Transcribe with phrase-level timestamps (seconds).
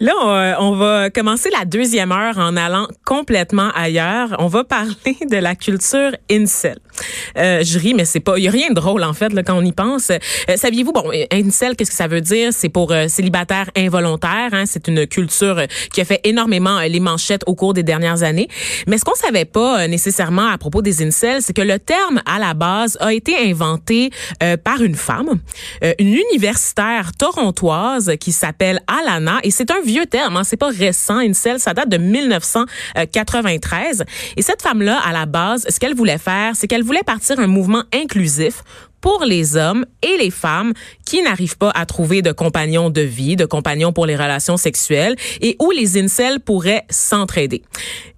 [0.00, 0.12] Là,
[0.60, 4.36] on, on, va commencer la deuxième heure en allant complètement ailleurs.
[4.38, 4.94] On va parler
[5.28, 6.78] de la culture incel.
[7.36, 9.56] Euh, je ris, mais c'est pas, y a rien de drôle en fait là, quand
[9.56, 10.10] on y pense.
[10.10, 10.18] Euh,
[10.56, 12.52] Saviez-vous, bon, incel, qu'est-ce que ça veut dire?
[12.52, 14.50] C'est pour euh, célibataire involontaire.
[14.52, 14.64] Hein?
[14.66, 18.48] C'est une culture qui a fait énormément les manchettes au cours des dernières années.
[18.86, 22.38] Mais ce qu'on savait pas nécessairement à propos des incels, c'est que le terme à
[22.38, 24.10] la base a été inventé
[24.64, 25.40] par une femme,
[25.98, 31.16] une universitaire torontoise qui s'appelle Alana, et c'est un vieux terme, hein, c'est pas récent,
[31.16, 34.04] incel, ça date de 1993.
[34.36, 37.46] Et cette femme-là, à la base, ce qu'elle voulait faire, c'est qu'elle voulait partir un
[37.46, 38.62] mouvement inclusif
[39.00, 40.72] pour les hommes et les femmes
[41.08, 45.16] qui n'arrivent pas à trouver de compagnons de vie, de compagnons pour les relations sexuelles
[45.40, 47.62] et où les incels pourraient s'entraider.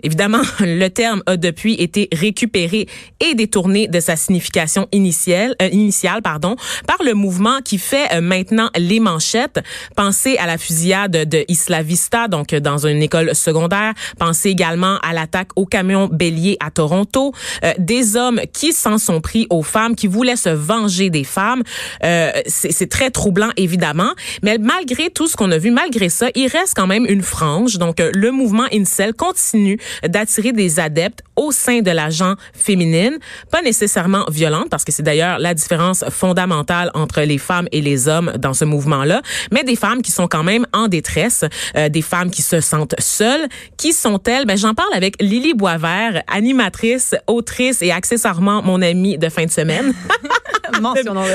[0.03, 2.89] Évidemment, le terme a depuis été récupéré
[3.21, 6.57] et détourné de sa signification initiale, euh, initiale pardon,
[6.89, 9.61] par le mouvement qui fait euh, maintenant les manchettes.
[9.95, 13.95] Pensez à la fusillade de Isla Vista, donc euh, dans une école secondaire.
[14.19, 17.33] Pensez également à l'attaque au camion bélier à Toronto.
[17.79, 21.63] des hommes qui s'en sont pris aux femmes, qui voulaient se venger des femmes.
[22.03, 22.33] Euh,
[22.81, 24.13] c'est très troublant, évidemment.
[24.43, 27.77] Mais malgré tout ce qu'on a vu, malgré ça, il reste quand même une frange.
[27.77, 33.19] Donc, euh, le mouvement Incel continue d'attirer des adeptes au sein de l'agent féminine,
[33.51, 38.09] pas nécessairement violente, parce que c'est d'ailleurs la différence fondamentale entre les femmes et les
[38.09, 39.21] hommes dans ce mouvement-là,
[39.53, 41.45] mais des femmes qui sont quand même en détresse,
[41.77, 43.47] euh, des femmes qui se sentent seules.
[43.77, 44.47] Qui sont-elles?
[44.47, 49.51] Ben, j'en parle avec Lily Boisvert, animatrice, autrice et accessoirement mon amie de fin de
[49.51, 49.93] semaine.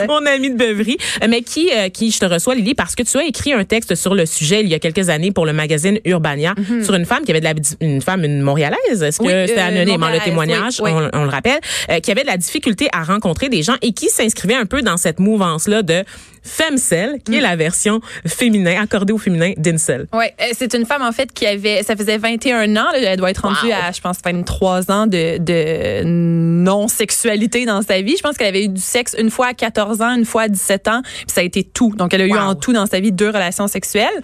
[0.07, 0.97] Mon ami de beuverie.
[1.23, 3.63] Euh, mais qui, euh, qui je te reçois, Lily, parce que tu as écrit un
[3.63, 6.83] texte sur le sujet il y a quelques années pour le magazine Urbania mhm.
[6.83, 9.01] sur une femme qui avait de la, une femme, une montréalaise.
[9.01, 10.81] Est-ce que c'était euh, anonymement le témoignage?
[10.81, 11.59] On, on, le rappelle.
[12.01, 14.97] qui avait de la difficulté à rencontrer des gens et qui s'inscrivait un peu dans
[14.97, 16.03] cette mouvance-là de
[16.45, 17.43] Femcel, qui est mm.
[17.43, 20.05] la version féminin, accordée au féminin d'Incel.
[20.13, 23.31] Oui, euh, c'est une femme, en fait, qui avait, ça faisait 21 ans, elle doit
[23.31, 28.15] être rendue à, je pense, 23 ans de, de non-sexualité dans sa vie.
[28.15, 30.47] Je pense qu'elle avait eu du sexe une fois à 14 ans, une fois à
[30.47, 31.93] 17 ans, puis ça a été tout.
[31.95, 34.21] Donc, elle a eu en tout dans sa vie deux relations sexuelles.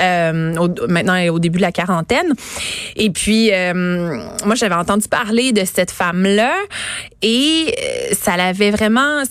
[0.00, 2.32] Euh, au, maintenant, au début de la quarantaine.
[2.96, 6.54] Et puis, euh, moi, j'avais entendu parler de cette femme-là
[7.20, 9.22] et euh, ça l'avait vraiment,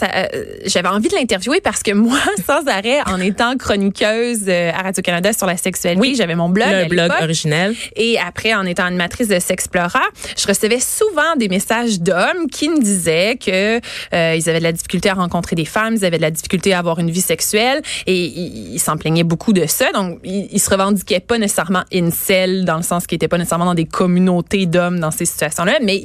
[0.66, 5.48] j'avais envie de l'interviewer parce que moi, sans arrêt en étant chroniqueuse à Radio-Canada sur
[5.48, 6.00] la sexualité.
[6.00, 6.68] Oui, j'avais mon blog.
[6.70, 7.76] Le blog originel.
[7.96, 10.04] Et après, en étant animatrice de Sexplora,
[10.38, 13.78] je recevais souvent des messages d'hommes qui me disaient que
[14.14, 16.80] ils avaient de la difficulté à rencontrer des femmes, ils avaient de la difficulté à
[16.80, 19.92] avoir une vie sexuelle et ils s'en plaignaient beaucoup de ça.
[19.94, 23.74] Donc, ils, se revendiquaient pas nécessairement incel dans le sens qu'ils étaient pas nécessairement dans
[23.74, 26.02] des communautés d'hommes dans ces situations-là, mais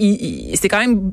[0.54, 1.12] c'est quand même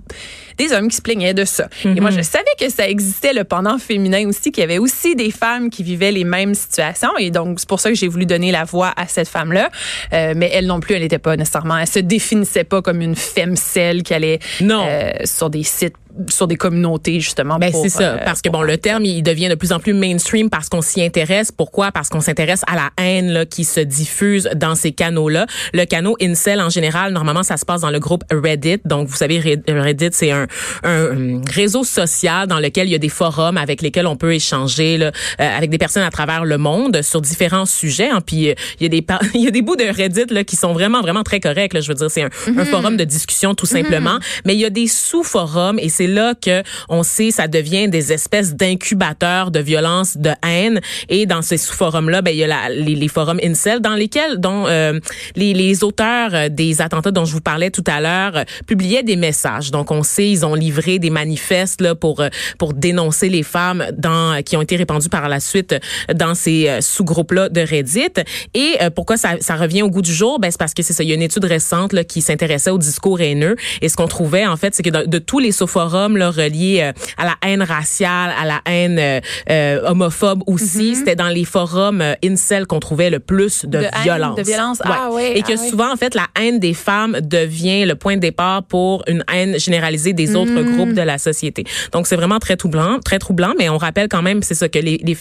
[0.57, 1.67] des hommes qui se plaignaient de ça.
[1.83, 2.17] Et moi, mhm.
[2.17, 5.31] je savais que ça existait le pendant féminin aussi, qu'il y avait aussi aussi des
[5.31, 7.15] femmes qui vivaient les mêmes situations.
[7.17, 9.69] Et donc, c'est pour ça que j'ai voulu donner la voix à cette femme-là.
[10.13, 13.15] Euh, mais elle non plus, elle n'était pas nécessairement, elle se définissait pas comme une
[13.15, 14.85] femme celle qui allait non.
[14.87, 15.95] Euh, sur des sites
[16.29, 17.57] sur des communautés justement.
[17.57, 19.93] Ben c'est ça, euh, parce que bon, le terme il devient de plus en plus
[19.93, 21.51] mainstream parce qu'on s'y intéresse.
[21.51, 21.91] Pourquoi?
[21.91, 25.45] Parce qu'on s'intéresse à la haine là, qui se diffuse dans ces canaux-là.
[25.73, 28.79] Le canot incel en général, normalement, ça se passe dans le groupe Reddit.
[28.85, 30.47] Donc, vous savez, Reddit, c'est un,
[30.83, 34.97] un, réseau social dans lequel il y a des forums avec lesquels on peut échanger
[34.97, 38.09] là, euh, avec des personnes à travers le monde sur différents sujets.
[38.09, 38.21] Hein.
[38.25, 40.55] Puis euh, il y a des il y a des bouts de Reddit là qui
[40.55, 41.73] sont vraiment vraiment très corrects.
[41.73, 42.65] Là, je veux dire, c'est un, un, mm-hmm.
[42.65, 44.17] forum de discussion tout simplement.
[44.17, 44.41] Mm-hmm.
[44.45, 47.87] Mais il y a des sous-forums et c'est c'est là que on sait ça devient
[47.87, 50.81] des espèces d'incubateurs de violence, de haine.
[51.07, 54.37] Et dans ces sous-forums-là, ben il y a la, les, les, forums incel dans lesquels
[54.37, 54.99] dont euh,
[55.35, 59.03] les, les, auteurs euh, des attentats dont je vous parlais tout à l'heure euh, publiaient
[59.03, 59.71] des messages.
[59.71, 62.21] Donc on sait ils ont livré des manifestes là pour
[62.57, 65.75] pour dénoncer les femmes dans qui ont été répandues par la suite
[66.13, 68.23] dans ces sous-groupes-là de Reddit.
[68.53, 70.39] Et pourquoi ça, ça revient au goût du jour?
[70.39, 71.03] Ben c'est parce que c'est ça.
[71.03, 73.55] Il y a une étude récente là, qui s'intéressait au discours haineux.
[73.81, 76.79] Et ce qu'on trouvait en fait, c'est que de tous les sous-forums forums là, reliés
[76.81, 80.89] euh, à la haine raciale, à la haine euh, euh, homophobe aussi.
[80.89, 80.95] Mhm.
[80.95, 84.37] C'était dans les forums incel qu'on trouvait le plus de, violence.
[84.37, 84.79] de violence.
[84.83, 85.37] Ah, ouais.
[85.37, 88.63] Et que ah souvent, en fait, la haine des femmes devient le point de départ
[88.63, 90.75] pour une haine généralisée des autres mhm.
[90.75, 91.63] groupes de la société.
[91.91, 94.79] Donc, c'est vraiment très troublant, très troublant, mais on rappelle quand même, c'est ça que
[94.79, 95.17] les, les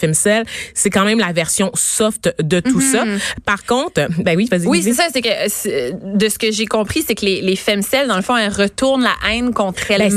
[0.75, 3.05] c'est quand même la version soft de tout ça.
[3.05, 3.19] Mhm.
[3.45, 4.67] Par contre, ben oui, vas-y.
[4.67, 7.59] Oui, c'est ça, c'est que de ce que j'ai compris, c'est que les, les
[8.09, 10.11] dans le fond, elles retournent la haine contre ben,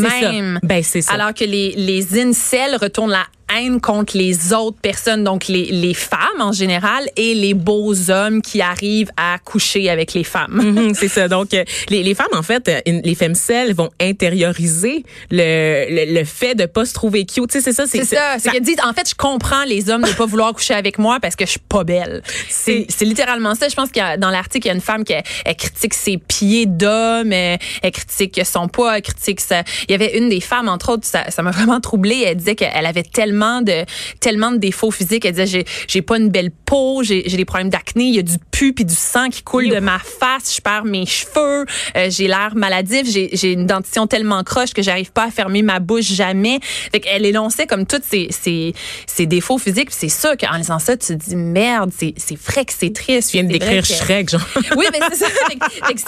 [0.64, 1.14] Ben, c'est ça.
[1.14, 5.94] Alors que les, les incels retournent la haine contre les autres personnes, donc les, les
[5.94, 10.62] femmes en général et les beaux hommes qui arrivent à coucher avec les femmes.
[10.64, 11.28] Mhm, c'est ça.
[11.28, 16.24] Donc, euh, les, les, femmes, en fait, euh, les femmes celles vont intérioriser le, le,
[16.24, 17.50] fait de pas se trouver cute.
[17.50, 17.86] Tu sais, c'est ça.
[17.88, 18.36] C'est ça.
[18.40, 21.20] C'est qu'elle dit, en fait, je comprends les hommes de pas vouloir coucher avec moi
[21.22, 22.24] parce que je suis pas belle.
[22.50, 23.68] C'est littéralement ça.
[23.68, 25.94] Je pense qu'il y a, dans l'article, il y a une femme qui elle, critique
[25.94, 27.60] ses pieds d'homme, elle,
[27.92, 29.64] critique son poids, elle critique ça.
[29.88, 32.24] Il y avait une des femmes, entre autres, ça m'a vraiment troublée.
[32.26, 33.86] Elle disait qu'elle avait tellement de,
[34.20, 35.26] tellement de défauts physiques.
[35.26, 38.20] Elle disait, j'ai, j'ai pas une belle peau, j'ai, j'ai des problèmes d'acné, il y
[38.20, 41.66] a du pu puis du sang qui coule de ma face, je perds mes cheveux,
[41.96, 45.62] euh, j'ai l'air maladif, j'ai, j'ai une dentition tellement croche que j'arrive pas à fermer
[45.62, 46.60] ma bouche jamais.
[46.62, 48.74] Fait qu'elle énonçait comme toutes ces, ces,
[49.08, 49.90] ces défauts physiques.
[49.92, 53.32] c'est ça qu'en lisant ça, tu te dis merde, c'est, c'est vrai que c'est triste.
[53.32, 53.94] Tu viens de décrire que...
[53.94, 54.42] Shrek, genre.
[54.78, 55.28] Oui, mais c'est ça.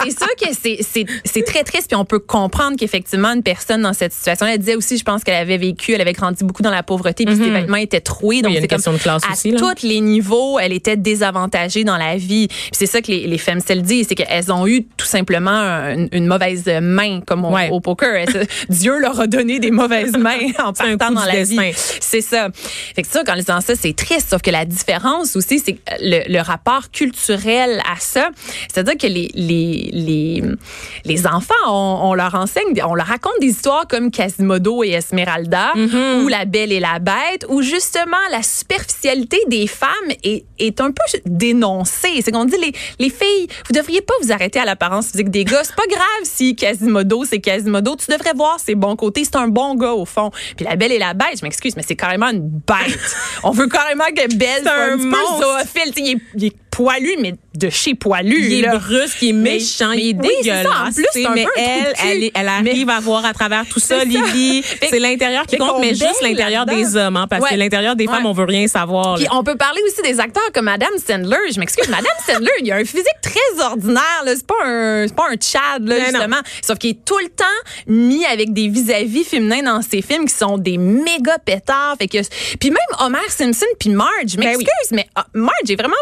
[0.02, 1.88] c'est ça que c'est, c'est, c'est très triste.
[1.88, 5.24] Puis on peut comprendre qu'effectivement, une personne dans cette situation, elle disait aussi, je pense
[5.24, 7.52] qu'elle avait vécu, elle avait grandi beaucoup dans la pauvreté, puis ses mm-hmm.
[7.52, 8.42] vêtements étaient troués.
[8.42, 12.16] Donc, c'est comme de classe à aussi, tous les niveaux, elle était désavantagée dans la
[12.16, 12.48] vie.
[12.72, 16.26] C'est ça que les, les femmes se disent, c'est qu'elles ont eu tout simplement une,
[16.26, 18.26] mauvaise main, comme au poker.
[18.68, 21.58] Dieu leur a donné des mauvaises mains en partant dans la vie.
[21.74, 22.48] C'est ça.
[22.94, 24.30] Fait que ça, quand disant ça, c'est triste.
[24.30, 28.30] Sauf que la différence aussi, c'est le, le, rapport culturel à ça.
[28.72, 30.42] C'est-à-dire que les, les, les,
[31.04, 35.72] les enfants, on, on, leur enseigne, on leur raconte des histoires comme Quasimodo et Esmeralda,
[35.74, 36.22] mm-hmm.
[36.22, 39.88] ou La Belle et la Bête, où justement la superficialité des femmes
[40.22, 42.20] est, est un peu dénoncée.
[42.22, 45.44] C'est qu'on dit, les, les filles, vous devriez pas vous arrêter à l'apparence physique des
[45.44, 45.62] gars.
[45.64, 47.96] C'est pas grave si Quasimodo, c'est Quasimodo.
[47.96, 49.24] Tu devrais voir ses bons côtés.
[49.24, 50.30] C'est un bon gars, au fond.
[50.54, 53.16] Puis La Belle et la Bête, je m'excuse, mais c'est carrément une bête.
[53.42, 55.92] on veut carrément que Belle soit un, un peu zoophile.
[55.96, 58.46] Il est, il est poilu, mais de chez poilu.
[58.50, 60.96] Il est brusque, il est méchant, il est dégueulasse.
[61.34, 64.64] mais elle, elle, arrive à voir à travers tout ça, Lily.
[64.88, 68.26] C'est l'intérieur qui compte, mais juste l'intérieur des hommes, hein, parce que l'intérieur des femmes,
[68.26, 69.16] on veut rien savoir.
[69.16, 71.52] Puis on peut parler aussi des acteurs comme Madame Sandler.
[71.52, 74.22] Je m'excuse, Madame Sandler, il a un physique très ordinaire.
[74.26, 76.40] C'est pas un, c'est pas un Chad là, justement.
[76.62, 77.44] Sauf qu'il est tout le temps
[77.86, 81.96] mis avec des vis-à-vis féminins dans ses films qui sont des méga pétards.
[81.98, 82.18] Fait que,
[82.58, 84.10] puis même Homer Simpson puis Marge.
[84.28, 85.96] Je ben m'excuse, mais ah, Marge est vraiment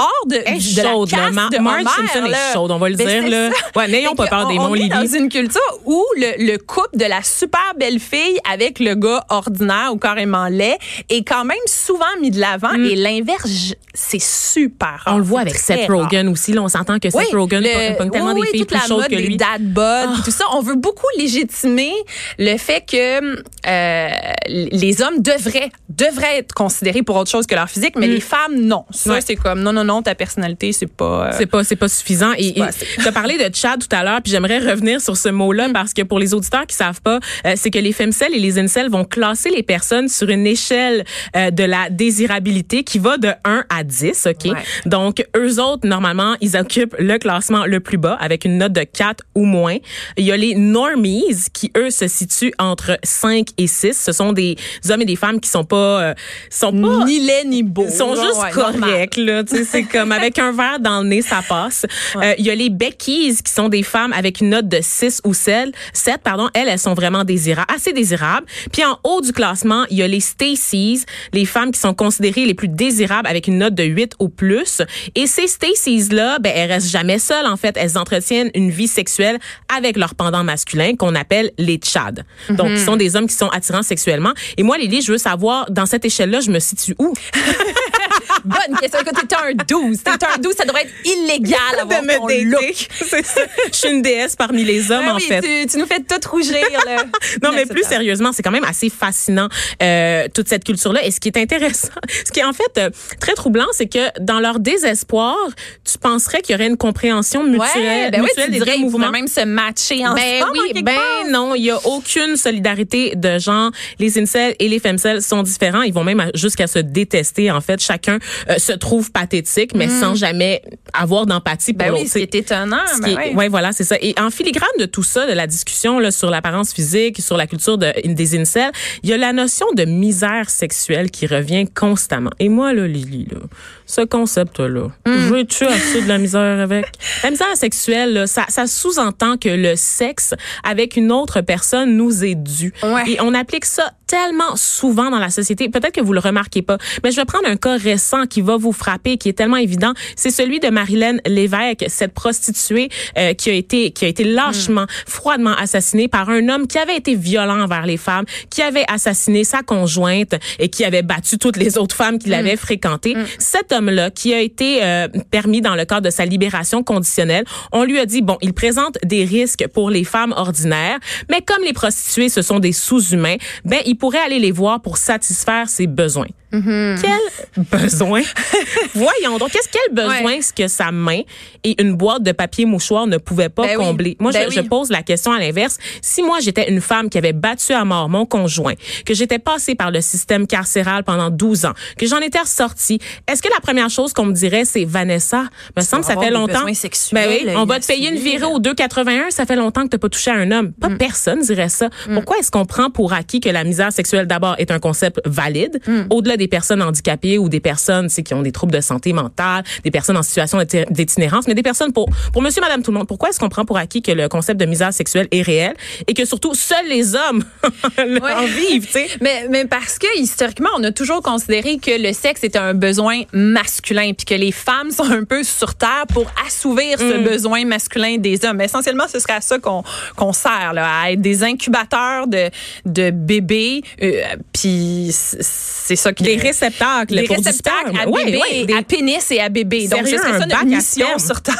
[0.00, 2.96] hors de, elle de chaude, la caste de Marge Simpson est chaude, on va le
[2.96, 3.30] ben, dire.
[3.30, 3.50] Là.
[3.76, 4.88] Ouais, n'ayons pas peur des mots, Lily.
[4.88, 9.24] dans une culture où le, le, couple de la super belle fille avec le gars
[9.28, 12.84] ordinaire ou carrément laid est quand même souvent mis de l'avant mm.
[12.84, 15.14] et l'inverse, c'est super rare.
[15.14, 16.52] On le voit avec Seth Rogen aussi.
[16.52, 17.62] Là, on s'entend que Seth Rogen
[17.98, 19.36] pogne tellement oui, des filles toute plus chaudes que lui.
[19.36, 20.22] Des dad bod oh.
[20.24, 20.44] tout ça.
[20.54, 21.92] On veut beaucoup légitimer
[22.38, 24.08] le fait que euh,
[24.48, 28.12] les hommes devraient devraient être considérés pour autre chose que leur physique, mais mm.
[28.12, 28.84] les femmes non.
[28.90, 31.88] Ça c'est comme non non non ta personnalité c'est pas euh, c'est pas c'est pas
[31.88, 32.32] suffisant.
[32.38, 35.68] Et tu as parlé de Chad tout à l'heure, puis j'aimerais revenir sur ce mot-là
[35.68, 35.72] mm.
[35.72, 38.58] parce que pour les auditeurs qui savent pas, euh, c'est que les femcelles et les
[38.58, 41.04] incels vont classer les personnes sur une échelle
[41.36, 44.52] euh, de la désirabilité qui va de 1 à 10, OK?
[44.86, 48.84] Donc eux autres normalement, ils occupent le classement le plus bas avec une note de
[48.84, 49.76] 4 ou moins.
[50.16, 53.98] Il y a les normies qui eux se situent entre 5 et 6.
[53.98, 54.56] Ce sont des
[54.88, 56.14] hommes et des femmes qui sont pas
[56.50, 57.88] sont pas ni laid ni beaux.
[57.88, 61.42] sont juste corrects là, tu sais c'est comme avec un verre dans le nez, ça
[61.46, 61.86] passe.
[62.16, 65.22] Euh, il y a les Beckies qui sont des femmes avec une note de 6
[65.24, 65.70] ou 7.
[65.92, 68.46] 7 pardon, elles, elles sont vraiment désirables, assez désirables.
[68.72, 72.44] Puis en haut du classement, il y a les Stacy's, les femmes qui sont considérées
[72.44, 74.82] les plus désirables avec une note de 8 ou plus.
[75.14, 77.76] Et ces Stacy's-là, ben, elles restent jamais seules, en fait.
[77.76, 79.38] Elles entretiennent une vie sexuelle
[79.74, 82.24] avec leur pendant masculin qu'on appelle les Tchad.
[82.50, 84.32] Donc, mm sont des hommes qui sont attirants sexuellement.
[84.56, 87.12] Et moi, Lily, je veux savoir, dans cette échelle-là, je me situe où?
[88.44, 89.00] Bonne question.
[89.00, 90.02] Écoute, t'es un 12.
[90.02, 92.88] T'es un 12, ça devrait être illégal avoir de ton look.
[93.72, 95.40] Je suis une déesse parmi les hommes, ah en fait.
[95.40, 96.66] Tu, tu, nous fais tout rougir.
[96.86, 97.04] Là.
[97.42, 99.48] non, mais plus sérieusement, c'est quand même assez fascinant,
[99.82, 101.04] euh, toute cette culture-là.
[101.04, 101.88] Et ce qui est intéressant,
[102.26, 105.36] ce qui est en fait euh, très troublant, c'est que dans leur désespoir,
[105.84, 109.10] tu penserais qu'il y aurait une compréhension mutuelle, ouais, ben mutuelle oui, tu des mouvements.
[109.10, 110.20] même se matcher ensemble.
[110.20, 113.70] Ben oui, ben non, il y a aucune solidarité de genre.
[113.98, 115.82] Les incels et les femcels sont différents.
[115.82, 117.80] Ils vont même jusqu'à se détester, en fait.
[117.80, 118.18] Chacun
[118.48, 120.16] euh, se trouve pathétique, mais sans mm.
[120.16, 122.02] jamais avoir d'empathie pour ben l'autre.
[122.02, 122.76] Oui, c'est étonnant.
[123.02, 123.34] Ben oui.
[123.34, 123.96] ouais, voilà, c'est ça.
[124.00, 127.46] Et en filigrane de tout ça, de la discussion là, sur l'apparence physique, sur la
[127.46, 128.72] culture de, des incels,
[129.02, 132.30] il y a la notion de misère sexuelle qui revient constamment.
[132.38, 133.38] Et moi, là, Lily, là,
[133.86, 135.12] ce concept-là, mm.
[135.12, 136.86] je veux-tu assez de la misère avec?
[137.22, 140.34] La misère sexuelle, là, ça, ça sous-entend que le sexe
[140.64, 142.72] avec une autre personne nous est dû.
[143.06, 145.68] Et on applique ça tellement souvent dans la société.
[145.68, 148.56] Peut-être que vous le remarquez pas, mais je vais prendre un cas récent qui va
[148.56, 149.92] vous frapper, qui est tellement évident.
[150.16, 154.86] C'est celui de Marilyn Lévesque, cette prostituée euh, qui a été qui a été lâchement,
[155.06, 159.44] froidement assassinée par un homme qui avait été violent envers les femmes, qui avait assassiné
[159.44, 163.14] sa conjointe et qui avait battu toutes les autres femmes qu'il avait fréquentées.
[163.38, 167.84] Cet homme-là, qui a été euh, permis dans le cadre de sa libération conditionnelle, on
[167.84, 170.98] lui a dit bon, il présente des risques pour les femmes ordinaires,
[171.30, 174.96] mais comme les prostituées ce sont des sous-humains, ben il pourrait aller les voir pour
[174.96, 176.26] satisfaire ses besoins.
[176.52, 177.00] Mm-hmm.
[177.00, 178.22] Quel besoin?
[178.94, 181.20] Voyons donc, qu'est-ce quel besoin est-ce que sa main
[181.64, 183.84] et une boîte de papier mouchoir ne pouvaient pas Ben oui.
[183.84, 184.16] combler?
[184.18, 185.78] Moi, Ben je, pose la question à l'inverse.
[186.02, 189.74] Si moi, j'étais une femme qui avait battu à mort mon conjoint, que j'étais passée
[189.74, 192.98] par le système carcéral pendant 12 ans, que j'en étais ressortie,
[193.30, 195.44] est-ce que la première chose qu'on me dirait, c'est Vanessa,
[195.76, 196.72] me semble, ça fait longtemps.
[196.74, 199.88] sexuels, Ben oui, on va te payer une virée au 2,81, ça fait longtemps que
[199.88, 200.66] t'as pas touché à un homme.
[200.68, 200.72] Mm.
[200.80, 201.88] Pas personne dirait ça.
[202.12, 205.80] Pourquoi est-ce qu'on prend pour acquis que la misère sexuelle d'abord est un concept valide,
[205.86, 206.02] Mm.
[206.10, 209.90] au-delà des personnes handicapées ou des personnes qui ont des troubles de santé mentale, des
[209.90, 213.06] personnes en situation d'iti- d'itinérance, mais des personnes pour pour monsieur madame tout le monde.
[213.06, 215.74] Pourquoi est-ce qu'on prend pour acquis que le concept de misère sexuelle est réel
[216.08, 217.44] et que surtout seuls les hommes
[217.98, 219.08] en vivent, tu sais?
[219.20, 223.22] Mais, mais parce que historiquement, on a toujours considéré que le sexe était un besoin
[223.32, 227.24] masculin, puis que les femmes sont un peu sur terre pour assouvir ce Mm.
[227.24, 228.56] besoin masculin des hommes.
[228.56, 229.82] Mais essentiellement, ce serait à ça qu'on
[230.16, 232.48] qu'on sert, là, à être des incubateurs de,
[232.86, 238.64] de bébés, euh, puis c'est ça qui des réceptacles des pour réceptacles à bébé, ouais,
[238.64, 239.88] des- à pénis et à bébé.
[239.88, 241.54] Donc, Sérieux, ce serait ça notre mission sur Terre.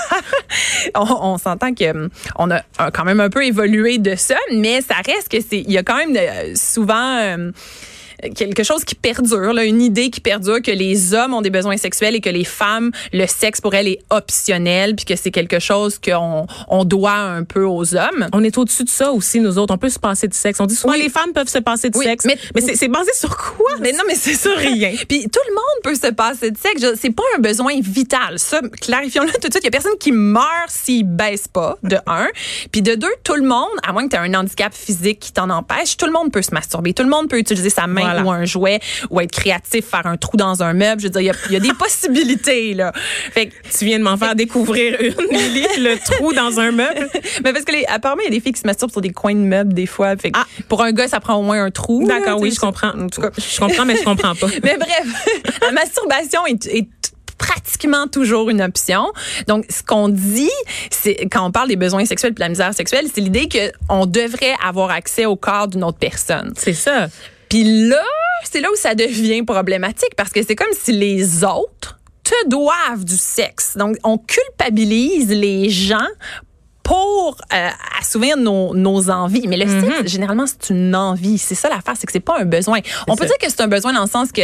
[0.94, 4.36] on on s'entend que hum, on a euh, quand même un peu évolué de ça,
[4.52, 7.50] mais ça reste que c'est, il y a quand même euh, souvent euh,
[8.34, 11.76] quelque chose qui perdure, là, une idée qui perdure que les hommes ont des besoins
[11.76, 15.58] sexuels et que les femmes, le sexe pour elles est optionnel, puis que c'est quelque
[15.58, 18.28] chose qu'on on doit un peu aux hommes.
[18.32, 19.74] On est au-dessus de ça aussi, nous autres.
[19.74, 20.60] On peut se passer de sexe.
[20.60, 21.02] On dit souvent Oui.
[21.02, 22.24] les femmes peuvent se passer de Oui, sexe.
[22.24, 23.70] mais- Mais, c'est basé sur quoi?
[23.80, 24.92] Mais non, mais c'est Sur rien.
[25.08, 26.82] Puis tout le monde peut se passer de sexe.
[27.00, 28.38] C'est pas un besoin vital.
[28.38, 29.62] Ça, clarifions-le tout de suite.
[29.62, 32.28] Il y a personne qui meurt s'il baisse pas, de un.
[32.72, 35.32] Puis de deux, tout le monde, à moins que tu aies un handicap physique qui
[35.32, 36.94] t'en empêche, tout le monde peut se masturber.
[36.94, 38.26] Tout le monde peut utiliser sa main Voilà.
[38.26, 41.00] ou un jouet ou être créatif, faire un trou dans un meuble.
[41.00, 42.92] Je veux dire, il y a, il y a des possibilités, là.
[43.32, 47.08] Fait que, Tu viens de m'en faire découvrir une, Lily, le trou dans un meuble.
[47.44, 49.10] mais parce que les, apparemment, il y a des filles qui se masturbent sur des
[49.10, 50.16] coins de meubles, des fois.
[50.16, 50.46] Fait que Ah.
[50.68, 52.06] pour un gars, ça prend au moins un trou.
[52.06, 52.88] D'accord, oui, je comprends.
[52.90, 53.30] En tout cas.
[53.36, 54.46] Je comprends, mais je comprends pas.
[54.62, 55.06] Mais bref,
[55.62, 56.88] la masturbation est, est
[57.38, 59.06] pratiquement toujours une option.
[59.48, 60.50] Donc, ce qu'on dit,
[60.90, 63.48] c'est quand on parle des besoins sexuels et de la misère sexuelle, c'est l'idée
[63.88, 66.52] qu'on devrait avoir accès au corps d'une autre personne.
[66.56, 67.08] C'est ça.
[67.50, 68.02] Puis là,
[68.44, 73.04] c'est là où ça devient problématique parce que c'est comme si les autres te doivent
[73.04, 73.76] du sexe.
[73.76, 76.06] Donc, on culpabilise les gens
[76.82, 77.68] pour euh,
[78.00, 79.46] assouvir nos, nos envies.
[79.46, 81.38] Mais le sexe, généralement, c'est une envie.
[81.38, 82.80] C'est ça l'affaire, c'est que c'est pas un besoin.
[83.08, 83.28] On peut ça.
[83.28, 84.42] dire que c'est un besoin dans le sens que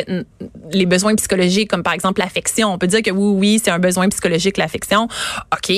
[0.70, 3.78] les besoins psychologiques, comme par exemple l'affection, on peut dire que oui, oui, c'est un
[3.78, 5.08] besoin psychologique, l'affection.
[5.52, 5.74] OK.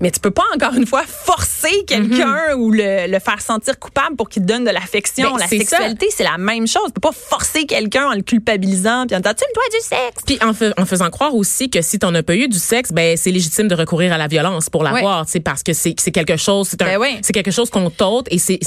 [0.00, 4.16] Mais tu peux pas, encore une fois, forcer quelqu'un ou le, le faire sentir coupable
[4.16, 5.32] pour qu'il te donne de l'affection.
[5.32, 6.84] Ben, la c'est sexualité, c'est la même chose.
[6.86, 9.80] Tu peux pas forcer quelqu'un en le culpabilisant puis en disant, tu me dois du
[9.80, 10.22] sexe.
[10.26, 12.92] Puis en, fais- en faisant croire aussi que si t'en as pas eu du sexe,
[12.92, 16.12] ben c'est légitime de recourir à la violence pour l'avoir, sais, parce que c'est c'est
[16.12, 17.18] quelque chose, c'est Ben oui.
[17.22, 18.58] c'est quelque chose qu'on t'ôte et c'est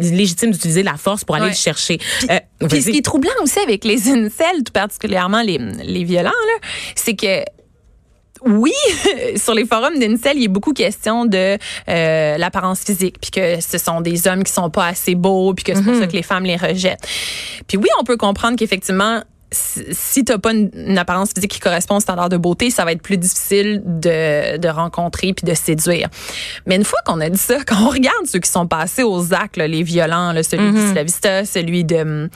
[0.00, 1.50] légitime d'utiliser la force pour aller Ouais.
[1.50, 1.98] le chercher.
[2.30, 2.82] Euh, Puis vas-y.
[2.82, 6.30] ce qui est troublant aussi avec les incels, tout particulièrement les, les violents,
[6.94, 7.42] c'est que
[8.46, 8.72] oui,
[9.36, 11.58] sur les forums d'incel, il y a beaucoup question de
[11.90, 15.64] euh, l'apparence physique, puis que ce sont des hommes qui sont pas assez beaux, puis
[15.64, 17.06] que c'est pour ça que les femmes les rejettent.
[17.66, 21.96] Puis oui, on peut comprendre qu'effectivement, si- t'as pas une, une apparence physique qui correspond
[21.96, 26.08] au standard de beauté, ça va être plus difficile de, de rencontrer puis de séduire.
[26.66, 29.32] Mais une fois qu'on a dit ça, quand on regarde ceux qui sont passés aux
[29.34, 32.28] actes, là, les violents, là, celui d'Isla Vista, celui de,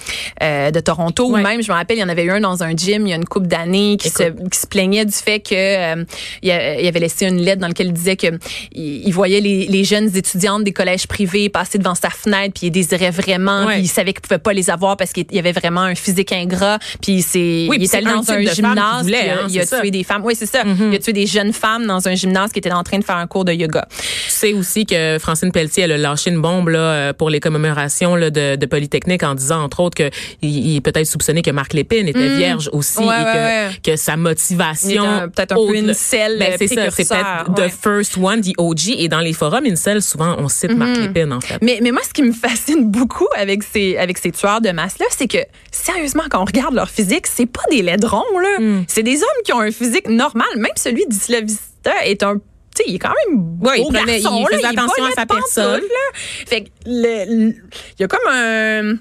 [0.43, 1.41] euh, de Toronto, Ouais.
[1.41, 3.11] ou même, je me rappelle, il y en avait eu un dans un gym il
[3.11, 6.05] y a une couple d'années qui se, qui se plaignait du fait que euh,
[6.43, 8.27] il, avait laissé une lettre dans laquelle il disait que
[8.73, 12.67] il, il voyait les, les jeunes étudiantes des collèges privés passer devant sa fenêtre puis
[12.69, 13.75] il désirait vraiment Ouais.
[13.75, 16.33] puis il savait qu'il pouvait pas les avoir parce qu'il y avait vraiment un physique
[16.33, 19.59] ingrat puis c'est Oui, il est allé dans un gymnase voulait, il a- hein, il
[19.59, 19.81] a, c'est ça.
[19.81, 22.51] tué des femmes oui c'est ça il a tué des jeunes femmes dans un gymnase
[22.53, 25.53] qui étaient en train de faire un cours de yoga Tu sais aussi que Francine
[25.53, 29.23] Pelletier, elle a lâché une bombe là, euh, pour les commémorations là, de, de Polytechnique
[29.23, 30.11] en disant, entre autres, qu'il
[30.43, 32.99] il est peut-être soupçonné que Marc Lépine était vierge aussi.
[33.01, 33.71] Ouais, et que, ouais.
[33.85, 35.05] que sa motivation...
[35.25, 38.53] Il peut-être un peu au- incel, ben, c'est ça, c'est peut-être the first one, the
[38.59, 38.95] OG.
[38.99, 41.59] Et dans les forums incel, souvent, on cite Marc Lépine, en fait.
[41.63, 45.07] Mais, mais moi, ce qui me fascine beaucoup avec ces, avec ces tueurs de masse-là,
[45.11, 45.39] c'est que,
[45.71, 48.59] sérieusement, quand on regarde leur physique, c'est pas des laidrons, là.
[48.61, 48.85] Hmm.
[48.89, 50.47] C'est des hommes qui ont un physique normal.
[50.57, 52.37] Même celui d'Isla Vista est un.
[52.37, 52.43] Tu
[52.83, 54.49] sais, il est quand même beau Ouais, il prenait- garçon, il là.
[54.51, 55.81] faisait pas attention à sa personne.
[55.81, 56.19] là.
[56.47, 57.55] Fait que, le- le-
[57.99, 58.95] il y a comme un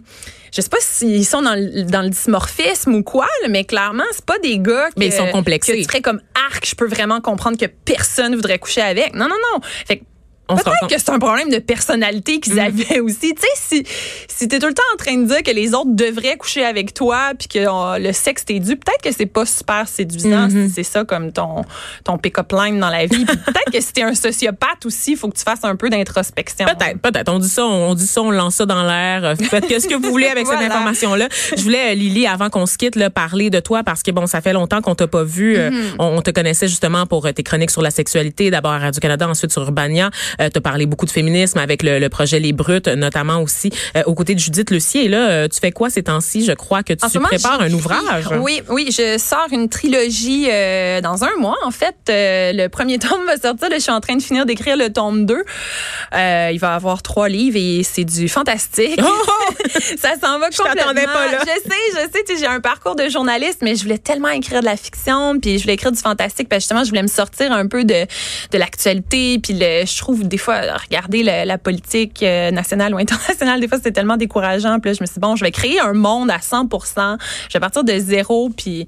[0.55, 4.23] je sais pas s'ils sont dans le, dans le dysmorphisme ou quoi, mais clairement, c'est
[4.23, 5.71] pas des gars mais ils sont complexés.
[5.71, 6.21] que tu serais comme
[6.51, 9.15] arc, je peux vraiment comprendre que personne voudrait coucher avec.
[9.15, 9.61] Non, non, non.
[9.87, 10.03] Fait
[10.47, 12.59] Peut-être que c'est un problème de personnalité qu'ils mm.
[12.59, 13.33] avaient aussi.
[13.33, 13.83] Tu sais, si,
[14.27, 16.93] si t'es tout le temps en train de dire que les autres devraient coucher avec
[16.93, 20.71] toi puis que oh, le sexe t'est dû, peut-être que c'est pas super séduisant mm-hmm.
[20.73, 21.63] c'est ça comme ton,
[22.03, 23.25] ton pick-up line dans la vie.
[23.25, 26.65] peut-être que si t'es un sociopathe aussi, il faut que tu fasses un peu d'introspection.
[26.65, 27.31] Peut-être, peut-être.
[27.31, 29.35] On dit ça, on dit ça, on lance ça dans l'air.
[29.37, 31.27] Faites ce que vous voulez avec cette information-là.
[31.55, 34.27] Je voulais, euh, Lily, avant qu'on se quitte, là, parler de toi parce que bon,
[34.27, 35.55] ça fait longtemps qu'on t'a pas vu.
[35.57, 35.95] Euh, mm-hmm.
[35.99, 39.51] on, te connaissait justement pour euh, tes chroniques sur la sexualité, d'abord à Radio-Canada, ensuite
[39.51, 40.09] sur Urbania.
[40.41, 44.03] Euh, tu as parlé beaucoup de féminisme avec le, projet Les Brutes, notamment aussi euh,
[44.05, 45.05] aux côtés de Judith Lucier.
[45.05, 46.45] Et là, euh, tu fais quoi ces temps-ci?
[46.45, 48.27] Je crois que tu prépares un ouvrage.
[48.39, 51.57] Oui, oui, je sors une trilogie euh, dans un mois.
[51.65, 53.69] En fait, le premier tome va sortir.
[53.71, 55.43] je suis en train de finir d'écrire le tome 2.
[56.51, 58.99] il va avoir trois livres et c'est du fantastique.
[59.03, 59.53] Oh!
[59.97, 60.93] Ça s'en va je complètement.
[60.93, 61.39] pas là.
[61.41, 62.39] Je sais, je sais.
[62.39, 65.63] J'ai un parcours de journaliste, mais je voulais tellement écrire de la fiction, puis je
[65.63, 68.05] voulais écrire du fantastique, parce justement, je voulais me sortir un peu de,
[68.51, 73.67] de l'actualité, puis je trouve des fois regarder la, politique euh, nationale ou internationale, des
[73.67, 74.79] fois, c'était tellement décourageant.
[74.79, 77.53] Puis là, je me suis dit, bon, je vais créer un monde à 100 Je
[77.53, 78.49] vais partir de zéro.
[78.49, 78.85] Puis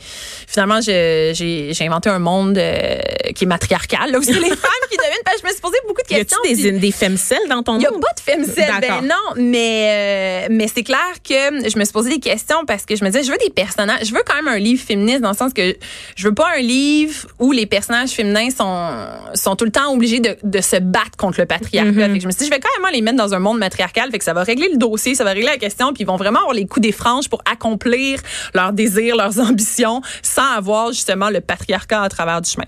[0.47, 2.97] finalement, j'ai inventé un monde euh,
[3.35, 4.11] qui est matriarcal.
[4.11, 5.39] Là, où c'est les femmes qui deviennent.
[5.39, 6.37] je me suis posé beaucoup de questions.
[6.45, 7.81] Y a des, des femcelles dans ton monde?
[7.81, 8.81] Il n'y a pas de femcelles.
[8.81, 12.85] Ben non, mais, euh, mais c'est clair que je me suis posé des questions parce
[12.85, 14.05] que je me disais, je veux des personnages.
[14.05, 15.75] Je veux quand même un livre féministe dans le sens que
[16.15, 18.89] je veux pas un livre où les personnages féminins sont,
[19.33, 21.91] sont tout le temps obligés de, de se battre contre le patriarcat.
[21.91, 22.21] Mm-hmm.
[22.21, 24.09] je me suis dit, je vais quand même les mettre dans un monde matriarcal.
[24.11, 26.17] Fait que ça va régler le dossier, ça va régler la question, puis ils vont
[26.17, 28.19] vraiment avoir les coups des franges pour accomplir
[28.53, 32.65] leurs désirs, leurs ambitions, sans avoir justement le patriarcat à travers du chemin.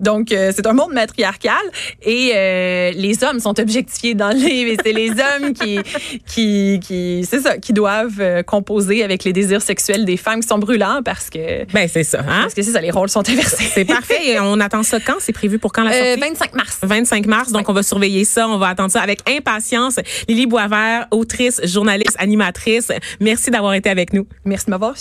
[0.00, 1.54] Donc, euh, c'est un monde matriarcal
[2.02, 4.72] et euh, les hommes sont objectifiés dans le livre.
[4.72, 5.78] Et c'est les hommes qui,
[6.26, 10.48] qui, qui c'est ça, qui doivent euh, composer avec les désirs sexuels des femmes qui
[10.48, 11.64] sont brûlants parce que.
[11.72, 12.42] Ben, c'est ça, hein?
[12.42, 13.70] Parce que c'est ça, les rôles sont inversés.
[13.72, 14.30] C'est parfait.
[14.30, 15.16] Et on attend ça quand?
[15.18, 16.20] C'est prévu pour quand la sortie?
[16.20, 16.78] 25 mars.
[16.82, 17.52] 25 mars.
[17.52, 17.82] Donc, on va
[18.24, 18.48] ça.
[18.48, 19.98] On va attendre ça avec impatience.
[20.28, 22.92] Lily Boisvert, autrice, journaliste, animatrice.
[23.20, 24.26] Merci d'avoir été avec nous.
[24.44, 24.94] Merci de m'avoir